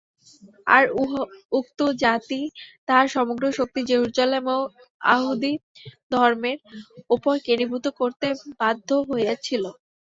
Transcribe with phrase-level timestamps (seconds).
[0.67, 0.83] আর
[1.51, 2.41] উক্ত জাতি
[2.87, 6.57] তাহার সমগ্র শক্তি জেরুজালেম ও য়াহুদীধর্মের
[7.09, 8.27] উপর কেন্দ্রীভূত করিতে
[8.61, 9.63] বাধ্য হইয়াছিল।